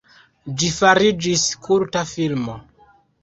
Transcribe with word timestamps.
Ĝi 0.61 0.69
fariĝis 0.77 1.45
kulta 1.67 2.03
filmo. 2.15 2.57